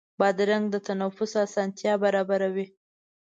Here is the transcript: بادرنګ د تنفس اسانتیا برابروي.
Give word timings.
بادرنګ 0.19 0.65
د 0.71 0.75
تنفس 0.87 1.31
اسانتیا 1.45 1.93
برابروي. 2.03 2.65